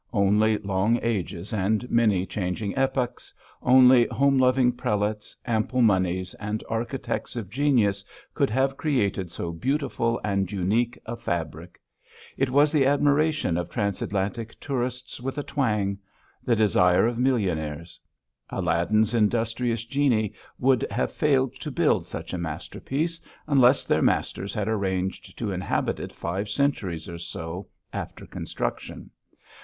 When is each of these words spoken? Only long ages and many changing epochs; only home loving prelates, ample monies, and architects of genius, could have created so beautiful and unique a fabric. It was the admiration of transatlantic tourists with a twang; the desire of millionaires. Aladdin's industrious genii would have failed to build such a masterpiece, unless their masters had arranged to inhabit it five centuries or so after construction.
Only 0.13 0.57
long 0.57 0.97
ages 1.03 1.53
and 1.53 1.87
many 1.91 2.25
changing 2.25 2.75
epochs; 2.75 3.35
only 3.61 4.07
home 4.07 4.39
loving 4.39 4.71
prelates, 4.71 5.37
ample 5.45 5.83
monies, 5.83 6.33
and 6.39 6.63
architects 6.67 7.35
of 7.35 7.51
genius, 7.51 8.03
could 8.33 8.49
have 8.49 8.77
created 8.77 9.31
so 9.31 9.51
beautiful 9.51 10.19
and 10.23 10.51
unique 10.51 10.97
a 11.05 11.15
fabric. 11.15 11.79
It 12.35 12.49
was 12.49 12.71
the 12.71 12.83
admiration 12.87 13.57
of 13.57 13.69
transatlantic 13.69 14.59
tourists 14.59 15.21
with 15.21 15.37
a 15.37 15.43
twang; 15.43 15.99
the 16.43 16.55
desire 16.55 17.05
of 17.05 17.19
millionaires. 17.19 17.99
Aladdin's 18.49 19.13
industrious 19.13 19.83
genii 19.85 20.33
would 20.57 20.81
have 20.89 21.11
failed 21.11 21.53
to 21.59 21.69
build 21.69 22.07
such 22.07 22.33
a 22.33 22.39
masterpiece, 22.39 23.21
unless 23.45 23.85
their 23.85 24.01
masters 24.01 24.51
had 24.55 24.67
arranged 24.67 25.37
to 25.37 25.51
inhabit 25.51 25.99
it 25.99 26.11
five 26.11 26.49
centuries 26.49 27.07
or 27.07 27.19
so 27.19 27.67
after 27.93 28.25
construction. 28.25 29.11